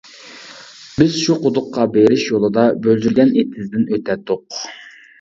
[1.01, 4.63] بىز شۇ قۇدۇققا بېرىش يولىدا بۆلجۈرگەن ئېتىزىدىن ئۆتەتتۇق.